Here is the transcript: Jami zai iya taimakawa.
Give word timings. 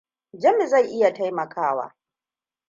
Jami 0.33 0.67
zai 0.67 0.87
iya 0.95 1.13
taimakawa. 1.13 1.95